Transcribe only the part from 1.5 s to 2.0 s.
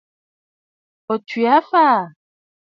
aa fa?